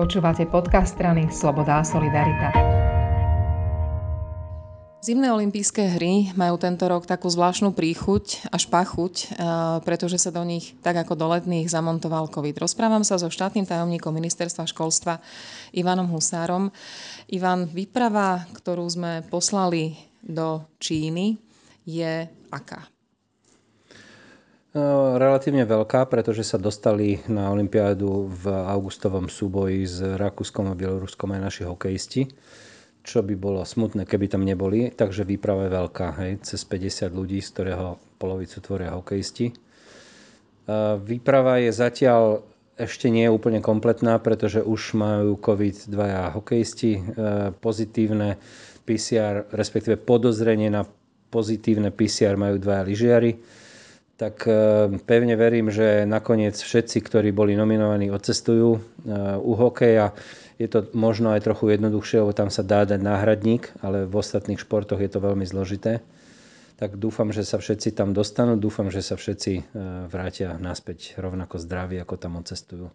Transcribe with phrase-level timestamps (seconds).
[0.00, 2.48] Počúvate podcast strany Sloboda a Solidarita.
[5.04, 9.26] Zimné olympijské hry majú tento rok takú zvláštnu príchuť až pachuť, eh,
[9.84, 12.64] pretože sa do nich, tak ako do letných, zamontoval COVID.
[12.64, 15.20] Rozprávam sa so štátnym tajomníkom ministerstva školstva
[15.76, 16.72] Ivanom Husárom.
[17.28, 21.36] Ivan, výprava, ktorú sme poslali do Číny,
[21.84, 22.88] je aká?
[24.70, 31.34] No, relatívne veľká, pretože sa dostali na Olympiádu v augustovom súboji s Rakúskom a Bieloruskom
[31.34, 32.30] aj naši hokejisti,
[33.02, 34.94] čo by bolo smutné, keby tam neboli.
[34.94, 39.50] Takže výprava je veľká, hej, cez 50 ľudí, z ktorého polovicu tvoria hokejisti.
[41.02, 42.46] Výprava je zatiaľ
[42.78, 47.02] ešte nie je úplne kompletná, pretože už majú COVID dvaja hokejisti, e,
[47.52, 48.40] pozitívne
[48.88, 50.88] PCR, respektíve podozrenie na
[51.28, 53.36] pozitívne PCR majú dvaja lyžiari
[54.20, 54.52] tak e,
[55.00, 58.76] pevne verím, že nakoniec všetci, ktorí boli nominovaní, odcestujú.
[58.76, 58.80] E,
[59.40, 60.12] u hokeja
[60.60, 64.60] je to možno aj trochu jednoduchšie, lebo tam sa dá dať náhradník, ale v ostatných
[64.60, 66.04] športoch je to veľmi zložité.
[66.76, 69.62] Tak dúfam, že sa všetci tam dostanú, dúfam, že sa všetci e,
[70.12, 72.92] vrátia naspäť rovnako zdraví, ako tam odcestujú.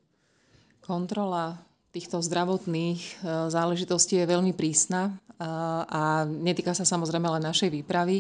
[0.86, 1.58] Kontrola
[1.90, 5.16] týchto zdravotných záležitostí je veľmi prísna
[5.90, 8.20] a netýka sa samozrejme len našej výpravy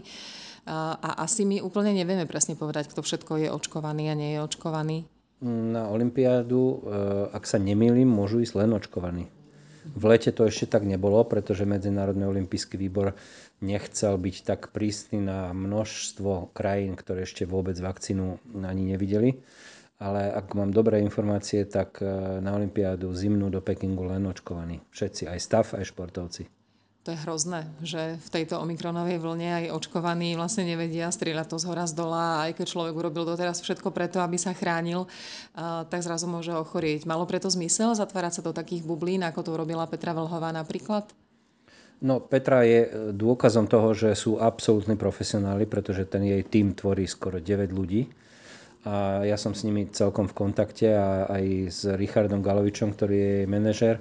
[0.66, 5.06] a asi my úplne nevieme presne povedať, kto všetko je očkovaný a nie je očkovaný.
[5.46, 6.76] Na Olympiádu, e,
[7.38, 9.30] ak sa nemýlim, môžu ísť len očkovaní.
[9.86, 13.14] V lete to ešte tak nebolo, pretože Medzinárodný olimpijský výbor
[13.62, 19.38] nechcel byť tak prísny na množstvo krajín, ktoré ešte vôbec vakcínu ani nevideli.
[20.02, 22.10] Ale ak mám dobré informácie, tak e,
[22.42, 24.82] na Olympiádu zimnú do Pekingu len očkovaní.
[24.90, 26.65] Všetci, aj stav, aj športovci.
[27.06, 31.66] To je hrozné, že v tejto omikronovej vlne aj očkovaní vlastne nevedia strieľať to z
[31.70, 35.06] hora z dola aj keď človek urobil doteraz všetko preto, aby sa chránil,
[35.86, 37.06] tak zrazu môže ochorieť.
[37.06, 41.06] Malo preto zmysel zatvárať sa do takých bublín, ako to urobila Petra Vlhová napríklad?
[42.02, 47.06] No, Petra je e, dôkazom toho, že sú absolútni profesionáli, pretože ten jej tým tvorí
[47.06, 48.10] skoro 9 ľudí.
[48.86, 53.32] A ja som s nimi celkom v kontakte a aj s Richardom Galovičom, ktorý je
[53.42, 53.96] jej manažer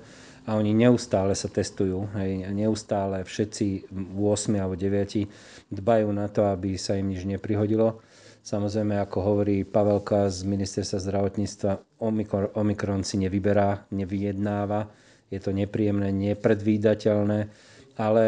[0.44, 2.08] a oni neustále sa testujú.
[2.16, 8.04] Hej, neustále všetci 8 alebo 9 dbajú na to, aby sa im nič neprihodilo.
[8.44, 11.70] Samozrejme, ako hovorí Pavelka z ministerstva zdravotníctva,
[12.04, 14.92] Omikron, Omikron si nevyberá, nevyjednáva,
[15.32, 17.48] je to nepríjemné, nepredvídateľné,
[17.96, 18.24] ale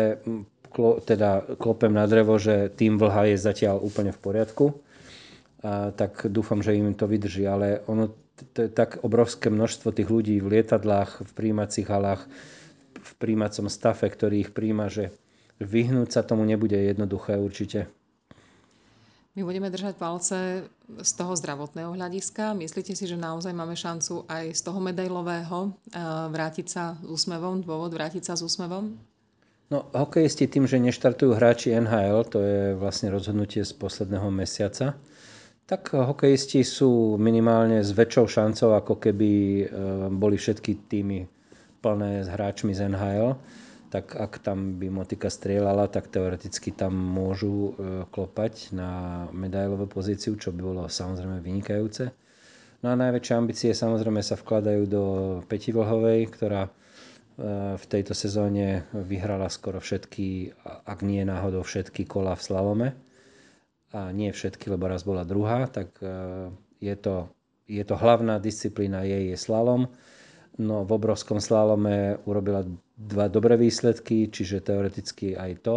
[0.72, 4.66] klo, teda klopem na drevo, že tým vlha je zatiaľ úplne v poriadku,
[5.96, 8.12] tak dúfam, že im to vydrží, ale ono
[8.52, 12.28] to je tak obrovské množstvo tých ľudí v lietadlách, v príjmacích halách,
[13.00, 15.08] v príjmacom stave, ktorý ich príjma, že
[15.56, 17.88] vyhnúť sa tomu nebude jednoduché určite.
[19.36, 22.56] My budeme držať palce z toho zdravotného hľadiska.
[22.56, 26.00] Myslíte si, že naozaj máme šancu aj z toho medailového eh,
[26.32, 28.96] vrátiť sa s úsmevom, dôvod vrátiť sa s úsmevom?
[29.66, 34.94] No, hokejisti tým, že neštartujú hráči NHL, to je vlastne rozhodnutie z posledného mesiaca,
[35.66, 39.64] tak hokejisti sú minimálne s väčšou šancou, ako keby e,
[40.14, 41.26] boli všetky týmy
[41.82, 43.34] plné s hráčmi z NHL.
[43.90, 47.70] Tak ak tam by motika strieľala, tak teoreticky tam môžu e,
[48.06, 48.90] klopať na
[49.34, 52.14] medailovú pozíciu, čo by bolo samozrejme vynikajúce.
[52.86, 55.02] No a najväčšie ambície samozrejme sa vkladajú do
[55.50, 56.70] Peti Vlhovej, ktorá
[57.76, 60.56] v tejto sezóne vyhrala skoro všetky,
[60.88, 62.88] ak nie náhodou všetky kola v slalome
[63.94, 66.50] a nie všetky, lebo raz bola druhá, tak e,
[66.82, 67.30] je to,
[67.70, 69.86] je to hlavná disciplína jej je slalom.
[70.56, 72.64] No v obrovskom slalome urobila
[72.96, 75.76] dva dobré výsledky, čiže teoreticky aj to.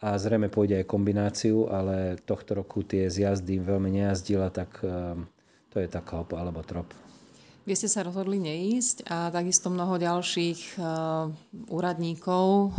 [0.00, 5.16] A zrejme pôjde aj kombináciu, ale tohto roku tie zjazdy veľmi nejazdila, tak e,
[5.72, 6.88] to je taká hop alebo trop.
[7.68, 11.28] Vy ste sa rozhodli neísť a takisto mnoho ďalších uh,
[11.68, 12.72] úradníkov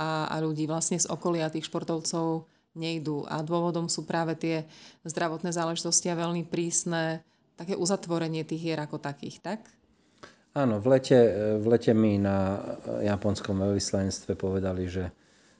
[0.00, 3.26] a ľudí vlastne z okolia tých športovcov nejdú.
[3.26, 4.64] A dôvodom sú práve tie
[5.02, 7.26] zdravotné záležitosti a veľmi prísne
[7.58, 9.60] také uzatvorenie tých hier ako takých, tak?
[10.54, 11.18] Áno, v lete,
[11.58, 12.62] v lete mi na
[13.02, 15.10] japonskom veľvyslanectve povedali, že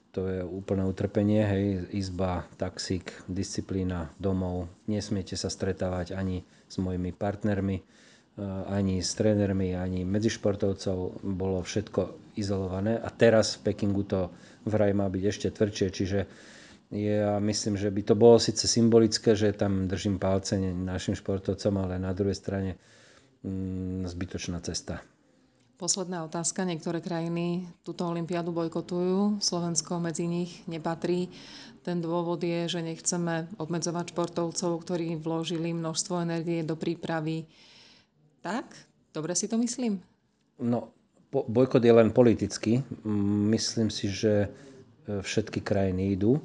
[0.09, 4.65] to je úplné utrpenie, hej, izba, taxík, disciplína, domov.
[4.89, 7.83] Nesmiete sa stretávať ani s mojimi partnermi, eh,
[8.73, 11.21] ani s trénermi, ani medzi športovcov.
[11.21, 14.33] Bolo všetko izolované a teraz v Pekingu to
[14.65, 16.19] vraj má byť ešte tvrdšie, čiže
[16.89, 22.01] ja myslím, že by to bolo síce symbolické, že tam držím palce našim športovcom, ale
[22.01, 22.81] na druhej strane
[23.45, 25.05] mm, zbytočná cesta.
[25.79, 26.67] Posledná otázka.
[26.67, 29.39] Niektoré krajiny túto olympiádu bojkotujú.
[29.39, 31.31] Slovensko medzi nich nepatrí.
[31.87, 37.47] Ten dôvod je, že nechceme obmedzovať športovcov, ktorí vložili množstvo energie do prípravy.
[38.43, 38.65] Tak?
[39.15, 40.03] Dobre si to myslím?
[40.59, 40.91] No,
[41.31, 42.83] bojkot je len politický.
[43.47, 44.51] Myslím si, že
[45.07, 46.43] e, všetky krajiny idú.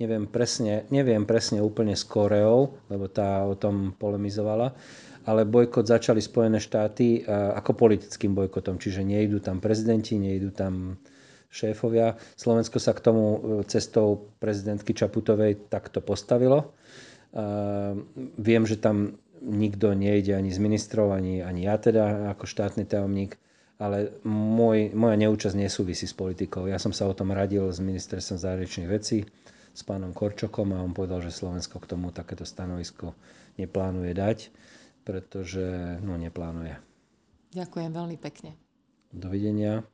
[0.00, 4.72] Neviem presne, neviem presne úplne s Koreou, lebo tá o tom polemizovala,
[5.28, 10.96] ale bojkot začali Spojené štáty ako politickým bojkotom, čiže nejdú tam prezidenti, nejdú tam
[11.52, 12.16] šéfovia.
[12.34, 16.72] Slovensko sa k tomu e, cestou prezidentky Čaputovej takto postavilo.
[18.36, 23.40] Viem, že tam nikto nejde ani z ministrov, ani, ani ja teda ako štátny tajomník,
[23.80, 26.68] ale môj, moja neúčasť nesúvisí s politikou.
[26.68, 29.24] Ja som sa o tom radil s ministerstvom zahraničných vecí,
[29.72, 33.16] s pánom Korčokom a on povedal, že Slovensko k tomu takéto stanovisko
[33.56, 34.38] neplánuje dať,
[35.02, 36.76] pretože no, neplánuje.
[37.52, 38.56] Ďakujem veľmi pekne.
[39.12, 39.84] Dovidenia.